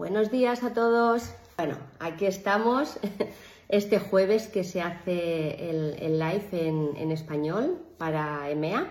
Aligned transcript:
Buenos 0.00 0.30
días 0.30 0.64
a 0.64 0.72
todos. 0.72 1.30
Bueno, 1.58 1.76
aquí 1.98 2.24
estamos 2.24 2.98
este 3.68 3.98
jueves 3.98 4.48
que 4.48 4.64
se 4.64 4.80
hace 4.80 5.68
el, 5.68 6.18
live 6.18 6.48
en, 6.52 7.12
español 7.12 7.76
para 7.98 8.48
EMEA. 8.48 8.88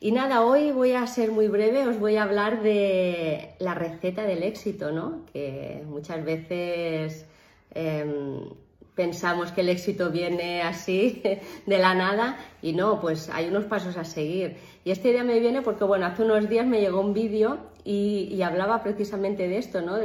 Y 0.00 0.10
nada, 0.12 0.40
hoy 0.40 0.72
voy 0.72 0.92
a 0.92 1.06
ser 1.06 1.32
muy 1.32 1.48
breve, 1.48 1.86
os 1.86 1.98
voy 1.98 2.16
a 2.16 2.22
hablar 2.22 2.62
de 2.62 3.56
la 3.58 3.74
receta 3.74 4.22
del 4.22 4.42
éxito, 4.42 4.90
¿no? 4.90 5.26
Que 5.34 5.84
muchas 5.86 6.24
veces 6.24 7.26
em, 7.74 8.48
pensamos 8.94 9.52
que 9.52 9.60
el 9.60 9.68
éxito 9.68 10.10
viene 10.10 10.62
así 10.62 11.22
de 11.66 11.78
la 11.78 11.94
nada 11.94 12.38
y 12.62 12.72
no, 12.72 13.02
pues 13.02 13.28
hay 13.28 13.48
unos 13.48 13.66
pasos 13.66 13.98
a 13.98 14.04
seguir. 14.04 14.56
Y 14.88 14.90
este 14.90 15.12
día 15.12 15.22
me 15.22 15.38
viene 15.38 15.60
porque, 15.60 15.84
bueno, 15.84 16.06
hace 16.06 16.22
unos 16.22 16.48
días 16.48 16.66
me 16.66 16.80
llegó 16.80 17.02
un 17.02 17.12
vídeo 17.12 17.58
y, 17.84 18.40
hablaba 18.40 18.82
precisamente 18.82 19.46
de 19.46 19.58
esto, 19.58 19.82
¿no? 19.82 19.98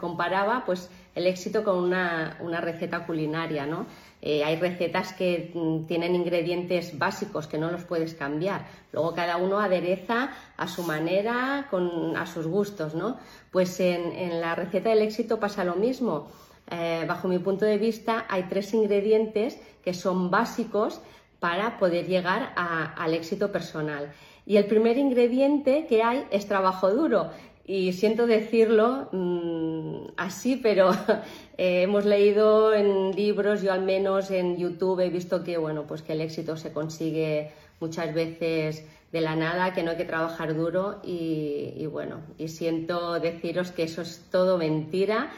Comparaba 0.00 0.64
pues 0.64 0.88
el 1.14 1.26
éxito 1.26 1.62
con 1.62 1.76
una, 1.76 2.38
receta 2.62 3.04
culinaria, 3.04 3.66
¿no? 3.66 3.84
Eh, 4.22 4.42
hay 4.42 4.56
recetas 4.56 5.12
que 5.12 5.52
mm, 5.52 5.84
tienen 5.84 6.14
ingredientes 6.14 6.98
básicos 6.98 7.46
que 7.46 7.58
no 7.58 7.70
los 7.70 7.84
puedes 7.84 8.14
cambiar. 8.14 8.66
Luego 8.92 9.12
cada 9.12 9.36
uno 9.36 9.60
adereza 9.60 10.30
a 10.56 10.66
su 10.66 10.82
manera, 10.82 11.66
con, 11.68 12.16
a 12.16 12.24
sus 12.24 12.46
gustos, 12.46 12.94
¿no? 12.94 13.18
Pues 13.50 13.78
en 13.80 14.40
la 14.40 14.54
receta 14.54 14.88
del 14.88 15.02
éxito 15.02 15.38
pasa 15.40 15.62
lo 15.62 15.74
mismo. 15.74 16.28
Eh, 16.70 17.04
bajo 17.06 17.28
mi 17.28 17.38
punto 17.38 17.66
de 17.66 17.76
vista, 17.76 18.24
hay 18.30 18.44
tres 18.44 18.72
ingredientes 18.72 19.60
que 19.84 19.92
son 19.92 20.30
básicos 20.30 21.02
para 21.42 21.76
poder 21.76 22.06
llegar 22.06 22.52
al 22.54 23.14
éxito 23.14 23.50
personal. 23.50 24.12
Y 24.46 24.56
el 24.56 24.66
primer 24.66 24.98
ingrediente 24.98 25.86
que 25.88 26.02
hay 26.02 26.24
es 26.30 26.46
trabajo 26.46 26.90
duro. 26.90 27.30
Y 27.64 27.92
siento 27.92 28.26
decirlo 28.26 29.08
mm, 29.12 30.12
así, 30.16 30.56
pero 30.56 30.90
eh, 31.58 31.82
hemos 31.82 32.04
leído 32.04 32.74
en 32.74 33.12
libros, 33.12 33.62
yo 33.62 33.72
al 33.72 33.82
menos 33.82 34.30
en 34.30 34.56
YouTube 34.56 35.00
he 35.00 35.10
visto 35.10 35.44
que, 35.44 35.58
bueno, 35.58 35.86
pues 35.86 36.02
que 36.02 36.12
el 36.12 36.20
éxito 36.20 36.56
se 36.56 36.72
consigue 36.72 37.52
muchas 37.80 38.12
veces 38.14 38.84
de 39.12 39.20
la 39.20 39.36
nada, 39.36 39.72
que 39.74 39.82
no 39.82 39.92
hay 39.92 39.96
que 39.96 40.04
trabajar 40.04 40.56
duro 40.56 41.00
y, 41.04 41.74
y 41.76 41.86
bueno, 41.86 42.20
y 42.38 42.48
siento 42.48 43.20
deciros 43.20 43.70
que 43.70 43.84
eso 43.84 44.02
es 44.02 44.24
todo 44.30 44.58
mentira 44.58 45.30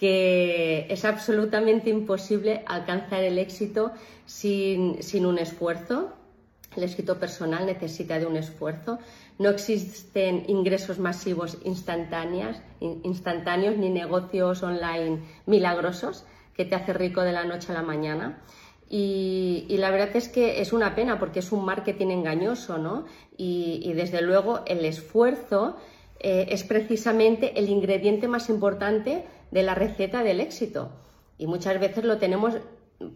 que 0.00 0.86
es 0.88 1.04
absolutamente 1.04 1.90
imposible 1.90 2.62
alcanzar 2.66 3.22
el 3.22 3.38
éxito 3.38 3.92
sin, 4.24 4.96
un 5.26 5.38
esfuerzo. 5.38 6.14
El 6.76 6.84
éxito 6.84 7.18
personal 7.18 7.66
necesita 7.66 8.18
de 8.18 8.26
un 8.26 8.36
esfuerzo. 8.36 8.98
No 9.38 9.50
existen 9.50 10.44
ingresos 10.48 10.98
masivos 10.98 11.58
instantáneos, 11.64 12.56
ni 12.80 13.90
negocios 13.90 14.62
online 14.62 15.20
milagrosos 15.46 16.24
que 16.54 16.64
te 16.64 16.74
hace 16.74 16.92
rico 16.92 17.22
de 17.22 17.32
la 17.32 17.44
noche 17.44 17.72
a 17.72 17.74
la 17.74 17.82
mañana. 17.82 18.42
Y, 18.88 19.66
la 19.78 19.90
verdad 19.90 20.16
es 20.16 20.28
que 20.28 20.60
es 20.60 20.72
una 20.72 20.94
pena 20.94 21.18
porque 21.18 21.38
es 21.38 21.52
un 21.52 21.64
marketing 21.64 22.08
engañoso, 22.08 22.78
¿no? 22.78 23.04
y 23.36 23.92
desde 23.94 24.20
luego 24.20 24.60
el 24.66 24.84
esfuerzo 24.84 25.76
eh, 26.22 26.48
es 26.50 26.64
precisamente 26.64 27.58
el 27.58 27.70
ingrediente 27.70 28.28
más 28.28 28.50
importante 28.50 29.24
de 29.50 29.62
la 29.62 29.74
receta 29.74 30.22
del 30.22 30.40
éxito. 30.40 30.90
Y 31.38 31.46
muchas 31.46 31.80
veces 31.80 32.04
lo 32.04 32.18
tenemos 32.18 32.54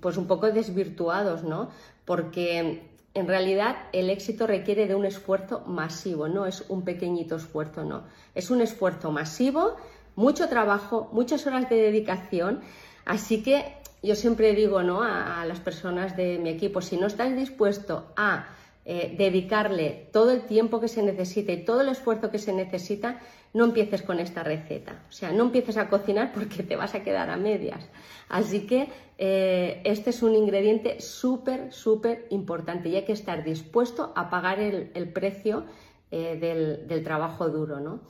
pues 0.01 0.17
un 0.17 0.27
poco 0.27 0.51
desvirtuados, 0.51 1.45
¿no? 1.45 1.69
Porque 2.07 2.94
en 3.15 3.29
realidad 3.29 3.77
el 3.93 4.11
éxito 4.11 4.47
requiere 4.47 4.87
de 4.87 4.95
un 4.95 5.05
esfuerzo 5.05 5.63
masivo, 5.67 6.29
no 6.29 6.47
es 6.47 6.65
un 6.69 6.83
pequeñito 6.83 7.37
esfuerzo, 7.37 7.85
no. 7.85 8.03
Es 8.35 8.51
un 8.51 8.61
esfuerzo 8.61 9.13
masivo, 9.13 9.77
mucho 10.17 10.49
trabajo, 10.49 11.09
muchas 11.13 11.47
horas 11.47 11.69
de 11.71 11.77
dedicación. 11.77 12.61
Así 13.05 13.43
que 13.43 13.77
yo 14.03 14.17
siempre 14.17 14.55
digo, 14.55 14.83
¿no? 14.83 15.03
a 15.03 15.45
las 15.47 15.61
personas 15.61 16.17
de 16.17 16.39
mi 16.39 16.51
equipo, 16.51 16.81
si 16.81 16.97
no 16.97 17.07
estás 17.07 17.35
dispuesto 17.37 18.13
a 18.17 18.47
eh, 18.87 19.15
dedicarle 19.17 20.09
todo 20.13 20.31
el 20.31 20.43
tiempo 20.43 20.79
que 20.79 20.89
se 20.89 21.03
necesita 21.03 21.53
y 21.53 21.65
todo 21.65 21.81
el 21.81 21.89
esfuerzo 21.89 22.31
que 22.31 22.39
se 22.39 22.53
necesita, 22.53 23.19
no 23.55 23.65
empieces 23.65 24.03
con 24.03 24.21
esta 24.21 24.43
receta. 24.43 25.05
O 25.09 25.13
sea, 25.13 25.33
no 25.33 25.45
empieces 25.45 25.79
a 25.79 25.89
cocinar 25.89 26.33
porque 26.35 26.63
te 26.63 26.77
vas 26.77 26.95
a 26.95 27.03
quedar 27.03 27.31
a 27.31 27.39
medias. 27.39 27.89
Así 28.29 28.67
que 28.67 28.91
eh, 29.17 29.81
este 29.85 30.11
es 30.11 30.23
un 30.23 30.35
ingrediente 30.35 31.01
súper, 31.01 31.73
súper 31.73 32.27
importante 32.29 32.91
y 32.91 32.97
hay 32.97 33.05
que 33.05 33.13
estar 33.13 33.43
dispuesto 33.43 34.13
a 34.17 34.29
pagar 34.29 34.61
el, 34.61 35.09
precio 35.15 35.65
eh, 36.11 36.37
del, 36.39 36.87
del, 36.87 37.03
trabajo 37.03 37.49
duro. 37.49 37.81
¿no? 37.81 38.01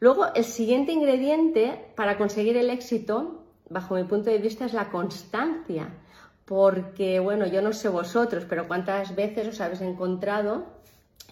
Luego, 0.00 0.34
el 0.34 0.44
siguiente 0.44 0.90
ingrediente 0.90 1.92
para 1.94 2.18
conseguir 2.18 2.56
el 2.56 2.70
éxito, 2.70 3.44
bajo 3.70 3.94
mi 3.94 4.02
punto 4.02 4.30
de 4.30 4.38
vista, 4.38 4.64
es 4.64 4.72
la 4.72 4.90
constancia 4.90 5.92
porque, 6.48 7.20
bueno, 7.20 7.46
yo 7.46 7.60
no 7.60 7.74
sé 7.74 7.90
vosotros, 7.90 8.46
pero 8.48 8.66
cuántas 8.66 9.14
veces 9.14 9.46
os 9.46 9.60
habéis 9.60 9.82
encontrado, 9.82 10.64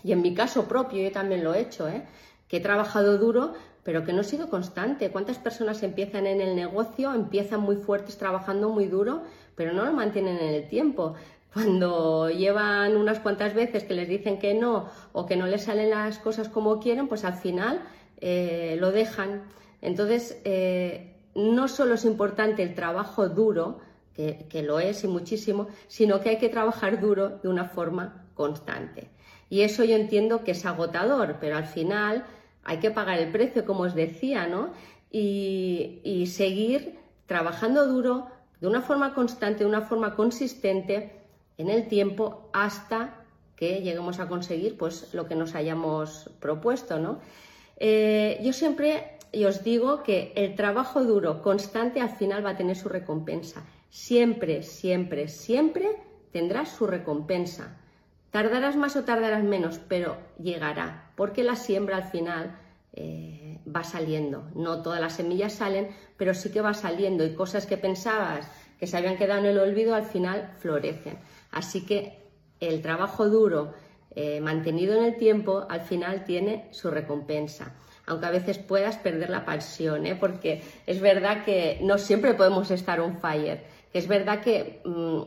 y 0.05 0.13
en 0.13 0.21
mi 0.21 0.35
caso 0.35 0.69
propio 0.69 1.03
yo 1.03 1.11
también 1.11 1.43
lo 1.43 1.55
he 1.55 1.61
hecho, 1.61 1.89
¿eh? 1.89 2.05
que 2.49 2.59
he 2.59 2.61
trabajado 2.61 3.17
duro, 3.17 3.55
pero 3.83 4.05
que 4.05 4.13
no 4.13 4.21
he 4.21 4.25
sido 4.25 4.51
constante. 4.51 5.11
¿Cuántas 5.11 5.39
personas 5.39 5.83
empiezan 5.83 6.27
en 6.27 6.43
el 6.43 6.55
negocio, 6.55 7.15
empiezan 7.15 7.61
muy 7.61 7.77
fuertes, 7.77 8.19
trabajando 8.19 8.69
muy 8.69 8.87
duro, 8.89 9.23
pero 9.55 9.73
no 9.73 9.87
lo 9.87 9.93
mantienen 9.93 10.37
en 10.37 10.55
el 10.55 10.69
tiempo? 10.69 11.15
Cuando 11.55 12.29
llevan 12.29 12.95
unas 12.95 13.19
cuantas 13.21 13.55
veces 13.55 13.85
que 13.85 13.95
les 13.95 14.09
dicen 14.09 14.39
que 14.39 14.53
no 14.53 14.91
o 15.15 15.25
que 15.25 15.37
no 15.37 15.47
les 15.47 15.63
salen 15.65 15.91
las 15.91 16.19
cosas 16.19 16.51
como 16.51 16.79
quieren, 16.79 17.09
pues 17.09 17.25
al 17.25 17.35
final 17.35 17.81
eh, 18.21 18.77
lo 18.79 18.93
dejan. 18.93 19.45
Entonces, 19.81 20.39
eh, 20.45 21.15
no 21.35 21.69
solo 21.69 21.95
es 21.95 22.05
importante 22.05 22.63
el 22.63 22.75
trabajo 22.75 23.31
duro, 23.31 23.79
que, 24.17 24.63
lo 24.63 24.81
es 24.81 25.05
y 25.05 25.09
muchísimo, 25.09 25.69
sino 25.89 26.21
que 26.21 26.31
hay 26.31 26.39
que 26.39 26.49
trabajar 26.49 27.01
duro 27.01 27.39
de 27.43 27.49
una 27.49 27.67
forma 27.67 28.27
constante. 28.35 29.11
Y 29.51 29.61
eso 29.61 29.85
yo 29.85 29.95
entiendo 29.95 30.43
que 30.43 30.53
es 30.53 30.65
agotador, 30.65 31.37
pero 31.39 31.57
al 31.57 31.67
final 31.67 32.25
hay 32.65 32.79
que 32.79 32.91
pagar 32.91 33.19
el 33.19 33.31
precio, 33.31 33.67
como 33.67 33.83
os 33.83 33.95
decía, 33.95 34.47
¿no? 34.47 34.71
Y, 35.11 36.25
seguir 36.27 36.99
trabajando 37.27 37.87
duro 37.87 38.27
de 38.61 38.67
una 38.67 38.81
forma 38.81 39.15
constante, 39.15 39.61
de 39.61 39.69
una 39.69 39.83
forma 39.83 40.15
consistente 40.17 41.13
en 41.59 41.71
el 41.71 41.89
tiempo 41.89 42.51
hasta 42.53 43.23
que 43.55 43.81
lleguemos 43.81 44.19
a 44.19 44.29
conseguir 44.29 44.77
pues 44.77 45.15
lo 45.15 45.27
que 45.27 45.35
nos 45.35 45.55
hayamos 45.55 46.31
propuesto, 46.41 46.99
¿no? 46.99 47.21
Eh, 47.79 48.39
yo 48.43 48.53
siempre 48.53 49.19
os 49.47 49.63
digo 49.63 50.03
que 50.03 50.33
el 50.37 50.55
trabajo 50.55 51.05
duro 51.05 51.43
constante 51.43 52.01
al 52.01 52.11
final 52.11 52.45
va 52.45 52.51
a 52.51 52.57
tener 52.57 52.77
su 52.77 52.89
recompensa 52.89 53.65
siempre, 53.91 54.63
siempre, 54.63 55.29
siempre 55.29 55.97
tendrás 56.33 56.71
su 56.71 56.87
recompensa. 56.87 57.79
Tardarás 58.31 58.77
más 58.77 58.97
o 58.97 59.05
tardarás 59.05 59.45
menos, 59.45 59.81
pero 59.89 60.19
llegará, 60.39 61.11
porque 61.17 61.43
la 61.43 61.57
siembra 61.57 61.97
al 61.97 62.05
final 62.05 62.59
eh, 62.93 63.59
va 63.75 63.85
saliendo. 63.85 64.51
No 64.55 64.83
todas 64.83 65.01
las 65.01 65.15
semillas 65.15 65.55
salen, 65.55 65.89
pero 66.17 66.35
sí 66.35 66.51
que 66.51 66.61
va 66.61 66.75
saliendo 66.75 67.25
y 67.25 67.35
cosas 67.35 67.67
que 67.67 67.79
pensabas 67.79 68.51
que 68.79 68.87
se 68.87 68.97
habían 68.97 69.17
quedado 69.17 69.41
en 69.41 69.47
el 69.47 69.59
olvido 69.59 69.95
al 69.95 70.05
final 70.05 70.55
florecen. 70.59 71.19
Así 71.51 71.87
que 71.87 72.19
el 72.61 72.83
trabajo 72.83 73.29
duro 73.29 73.73
eh, 74.15 74.41
mantenido 74.41 74.95
en 74.95 75.05
el 75.05 75.17
tiempo 75.17 75.67
al 75.69 75.81
final 75.81 76.25
tiene 76.25 76.69
su 76.73 76.91
recompensa 76.91 77.75
aunque 78.07 78.27
a 78.27 78.31
veces 78.31 78.59
puedas 78.59 78.97
perder 78.97 79.31
la 79.31 79.45
pasión, 79.45 80.07
¿eh? 80.07 80.15
porque 80.15 80.63
es 80.87 81.01
verdad 81.01 81.45
que 81.45 81.79
no 81.83 81.99
siempre 81.99 82.35
podemos 82.35 82.71
estar 82.71 83.01
on 83.01 83.19
fire 83.19 83.65
es 83.99 84.09
verdad 84.09 84.41
que 84.41 84.83
mm, 84.85 85.23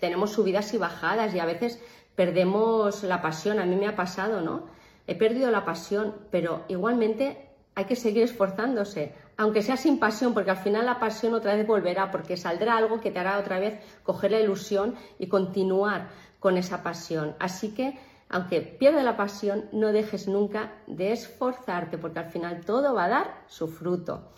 tenemos 0.00 0.32
subidas 0.32 0.72
y 0.74 0.78
bajadas 0.78 1.34
y 1.34 1.38
a 1.38 1.46
veces 1.46 1.80
perdemos 2.14 3.02
la 3.04 3.22
pasión. 3.22 3.58
A 3.58 3.66
mí 3.66 3.76
me 3.76 3.86
ha 3.86 3.96
pasado, 3.96 4.40
¿no? 4.40 4.66
He 5.06 5.14
perdido 5.14 5.50
la 5.50 5.64
pasión, 5.64 6.14
pero 6.30 6.64
igualmente 6.68 7.50
hay 7.74 7.84
que 7.84 7.96
seguir 7.96 8.24
esforzándose, 8.24 9.14
aunque 9.36 9.62
sea 9.62 9.76
sin 9.76 9.98
pasión, 9.98 10.34
porque 10.34 10.50
al 10.50 10.58
final 10.58 10.86
la 10.86 10.98
pasión 10.98 11.34
otra 11.34 11.54
vez 11.54 11.66
volverá, 11.66 12.10
porque 12.10 12.36
saldrá 12.36 12.76
algo 12.76 13.00
que 13.00 13.10
te 13.10 13.18
hará 13.18 13.38
otra 13.38 13.58
vez 13.58 13.80
coger 14.02 14.32
la 14.32 14.40
ilusión 14.40 14.96
y 15.18 15.28
continuar 15.28 16.08
con 16.40 16.56
esa 16.56 16.82
pasión. 16.82 17.34
Así 17.38 17.74
que, 17.74 17.98
aunque 18.28 18.60
pierda 18.60 19.02
la 19.02 19.16
pasión, 19.16 19.64
no 19.72 19.92
dejes 19.92 20.28
nunca 20.28 20.72
de 20.86 21.12
esforzarte, 21.12 21.96
porque 21.96 22.18
al 22.18 22.30
final 22.30 22.64
todo 22.64 22.94
va 22.94 23.04
a 23.04 23.08
dar 23.08 23.44
su 23.46 23.66
fruto. 23.68 24.32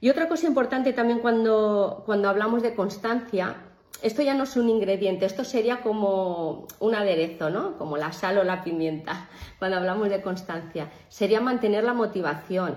Y 0.00 0.10
otra 0.10 0.28
cosa 0.28 0.46
importante 0.46 0.92
también 0.92 1.20
cuando, 1.20 2.02
cuando 2.06 2.28
hablamos 2.28 2.62
de 2.62 2.74
constancia, 2.74 3.56
esto 4.02 4.22
ya 4.22 4.34
no 4.34 4.44
es 4.44 4.56
un 4.56 4.68
ingrediente, 4.68 5.24
esto 5.24 5.44
sería 5.44 5.80
como 5.80 6.66
un 6.80 6.94
aderezo, 6.94 7.50
¿no? 7.50 7.78
Como 7.78 7.96
la 7.96 8.12
sal 8.12 8.38
o 8.38 8.44
la 8.44 8.62
pimienta, 8.62 9.28
cuando 9.58 9.78
hablamos 9.78 10.10
de 10.10 10.22
constancia. 10.22 10.90
Sería 11.08 11.40
mantener 11.40 11.84
la 11.84 11.94
motivación. 11.94 12.76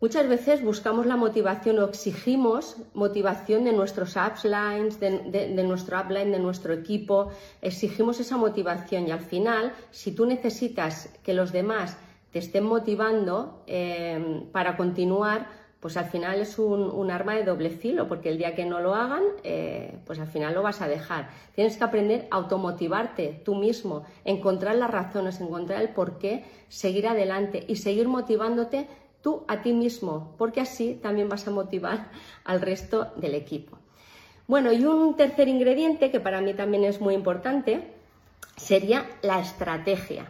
Muchas 0.00 0.28
veces 0.28 0.64
buscamos 0.64 1.04
la 1.04 1.16
motivación 1.16 1.78
o 1.78 1.84
exigimos 1.84 2.76
motivación 2.94 3.64
de 3.64 3.74
nuestros 3.74 4.16
uplines, 4.16 4.98
de, 4.98 5.10
de, 5.30 5.62
nuestro 5.62 6.00
upline, 6.00 6.32
de 6.32 6.38
nuestro 6.38 6.72
equipo, 6.72 7.28
exigimos 7.60 8.18
esa 8.18 8.38
motivación 8.38 9.08
y 9.08 9.10
al 9.10 9.20
final, 9.20 9.74
si 9.90 10.12
tú 10.12 10.24
necesitas 10.24 11.10
que 11.22 11.34
los 11.34 11.52
demás 11.52 11.98
te 12.32 12.38
estén 12.38 12.64
motivando 12.64 13.62
eh, 13.66 14.46
para 14.52 14.78
continuar, 14.78 15.59
pues 15.80 15.96
al 15.96 16.04
final 16.04 16.40
es 16.40 16.58
un, 16.58 17.10
arma 17.10 17.34
de 17.34 17.44
doble 17.44 17.70
filo, 17.70 18.06
porque 18.06 18.28
el 18.28 18.36
día 18.36 18.54
que 18.54 18.66
no 18.66 18.80
lo 18.80 18.94
hagan, 18.94 19.22
eh, 19.44 19.98
pues 20.04 20.18
al 20.18 20.28
final 20.28 20.52
lo 20.52 20.62
vas 20.62 20.82
a 20.82 20.88
dejar. 20.88 21.30
Tienes 21.54 21.78
que 21.78 21.84
aprender 21.84 22.28
a 22.30 22.36
automotivarte 22.36 23.40
tú 23.44 23.54
mismo, 23.54 24.04
encontrar 24.26 24.76
las 24.76 24.90
razones, 24.90 25.40
encontrar 25.40 25.80
el 25.80 25.88
por 25.88 26.18
qué, 26.18 26.44
seguir 26.68 27.08
adelante 27.08 27.64
y 27.66 27.76
seguir 27.76 28.08
motivándote 28.08 28.86
tú 29.22 29.44
a 29.48 29.62
ti 29.62 29.72
mismo, 29.72 30.34
porque 30.36 30.60
así 30.60 30.98
también 31.02 31.30
vas 31.30 31.48
a 31.48 31.50
motivar 31.50 32.10
al 32.44 32.60
resto 32.60 33.12
del 33.16 33.34
equipo. 33.34 33.78
Bueno, 34.46 34.72
y 34.72 34.84
un 34.84 35.16
tercer 35.16 35.48
ingrediente 35.48 36.10
que 36.10 36.20
para 36.20 36.42
mí 36.42 36.52
también 36.52 36.84
es 36.84 37.00
muy 37.00 37.14
importante 37.14 37.94
sería 38.56 39.06
la 39.22 39.40
estrategia, 39.40 40.26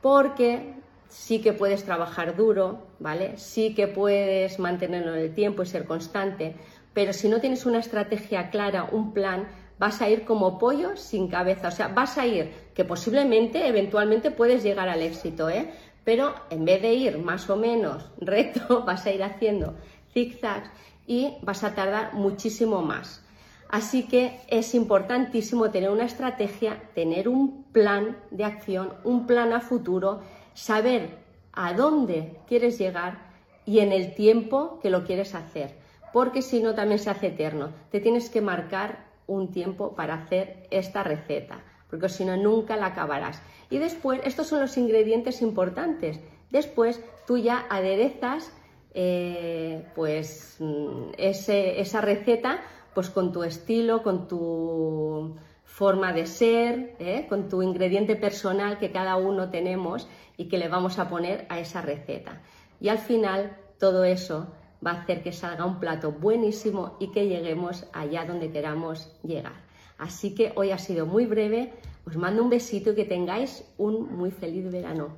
porque 0.00 0.74
sí 1.14 1.40
que 1.40 1.52
puedes 1.52 1.84
trabajar 1.84 2.36
duro, 2.36 2.88
¿vale? 2.98 3.38
Sí 3.38 3.72
que 3.72 3.86
puedes 3.86 4.58
mantenerlo 4.58 5.14
en 5.14 5.20
el 5.20 5.32
tiempo 5.32 5.62
y 5.62 5.66
ser 5.66 5.84
constante, 5.86 6.56
pero 6.92 7.12
si 7.12 7.28
no 7.28 7.40
tienes 7.40 7.66
una 7.66 7.78
estrategia 7.78 8.50
clara, 8.50 8.88
un 8.90 9.12
plan, 9.14 9.46
vas 9.78 10.02
a 10.02 10.08
ir 10.08 10.24
como 10.24 10.58
pollo 10.58 10.96
sin 10.96 11.28
cabeza, 11.28 11.68
o 11.68 11.70
sea, 11.70 11.88
vas 11.88 12.18
a 12.18 12.26
ir 12.26 12.50
que 12.74 12.84
posiblemente, 12.84 13.68
eventualmente 13.68 14.32
puedes 14.32 14.64
llegar 14.64 14.88
al 14.88 15.02
éxito, 15.02 15.48
¿eh? 15.48 15.70
Pero 16.04 16.34
en 16.50 16.64
vez 16.64 16.82
de 16.82 16.92
ir 16.94 17.18
más 17.18 17.48
o 17.48 17.56
menos 17.56 18.10
recto, 18.18 18.82
vas 18.84 19.06
a 19.06 19.12
ir 19.12 19.22
haciendo 19.22 19.74
zigzags 20.12 20.68
y 21.06 21.34
vas 21.42 21.62
a 21.62 21.74
tardar 21.76 22.14
muchísimo 22.14 22.82
más. 22.82 23.24
Así 23.70 24.08
que 24.08 24.40
es 24.48 24.74
importantísimo 24.74 25.70
tener 25.70 25.90
una 25.90 26.04
estrategia, 26.04 26.82
tener 26.94 27.28
un 27.28 27.64
plan 27.72 28.16
de 28.30 28.44
acción, 28.44 28.92
un 29.04 29.26
plan 29.26 29.52
a 29.52 29.60
futuro 29.60 30.20
saber 30.54 31.18
a 31.52 31.74
dónde 31.74 32.36
quieres 32.46 32.78
llegar 32.78 33.18
y 33.66 33.80
en 33.80 33.92
el 33.92 34.14
tiempo 34.14 34.78
que 34.82 34.90
lo 34.90 35.04
quieres 35.04 35.34
hacer, 35.34 35.74
porque 36.12 36.42
si 36.42 36.60
no 36.60 36.74
también 36.74 36.98
se 36.98 37.10
hace 37.10 37.28
eterno. 37.28 37.70
Te 37.90 38.00
tienes 38.00 38.30
que 38.30 38.40
marcar 38.40 39.04
un 39.26 39.50
tiempo 39.50 39.94
para 39.94 40.14
hacer 40.14 40.66
esta 40.70 41.02
receta, 41.02 41.60
porque 41.90 42.08
si 42.08 42.24
no 42.24 42.36
nunca 42.36 42.76
la 42.76 42.86
acabarás. 42.86 43.40
Y 43.70 43.78
después, 43.78 44.20
estos 44.24 44.48
son 44.48 44.60
los 44.60 44.76
ingredientes 44.76 45.42
importantes. 45.42 46.20
Después 46.50 47.00
tú 47.26 47.38
ya 47.38 47.66
aderezas 47.68 48.52
eh, 48.96 49.84
pues 49.96 50.56
mm, 50.60 51.14
esa 51.18 52.00
receta 52.00 52.60
pues 52.94 53.10
con 53.10 53.32
tu 53.32 53.42
estilo, 53.42 54.04
con 54.04 54.28
tu 54.28 55.34
forma 55.64 56.12
de 56.12 56.26
ser, 56.26 56.94
¿eh? 56.98 57.26
con 57.28 57.48
tu 57.48 57.62
ingrediente 57.62 58.16
personal 58.16 58.78
que 58.78 58.92
cada 58.92 59.16
uno 59.16 59.50
tenemos 59.50 60.08
y 60.36 60.48
que 60.48 60.58
le 60.58 60.68
vamos 60.68 60.98
a 60.98 61.08
poner 61.08 61.46
a 61.48 61.58
esa 61.58 61.82
receta. 61.82 62.42
Y 62.80 62.88
al 62.88 62.98
final 62.98 63.56
todo 63.78 64.04
eso 64.04 64.52
va 64.84 64.92
a 64.92 65.02
hacer 65.02 65.22
que 65.22 65.32
salga 65.32 65.64
un 65.64 65.80
plato 65.80 66.12
buenísimo 66.12 66.96
y 67.00 67.10
que 67.10 67.26
lleguemos 67.26 67.86
allá 67.92 68.24
donde 68.24 68.52
queramos 68.52 69.10
llegar. 69.22 69.64
Así 69.98 70.34
que 70.34 70.52
hoy 70.56 70.70
ha 70.70 70.78
sido 70.78 71.06
muy 71.06 71.26
breve, 71.26 71.72
os 72.06 72.16
mando 72.16 72.42
un 72.42 72.50
besito 72.50 72.92
y 72.92 72.94
que 72.94 73.04
tengáis 73.04 73.64
un 73.78 74.14
muy 74.16 74.30
feliz 74.30 74.70
verano. 74.70 75.16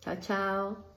Chao, 0.00 0.16
chao. 0.20 0.87